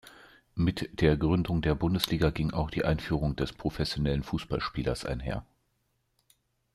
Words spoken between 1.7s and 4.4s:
Bundesliga ging auch die Einführung des professionellen